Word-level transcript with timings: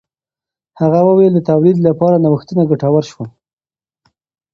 هغه 0.79 0.99
وویل 1.07 1.33
د 1.35 1.39
تولید 1.49 1.77
لپاره 1.87 2.21
نوښتونه 2.23 2.63
ګټور 2.71 3.03
شول. 3.11 3.29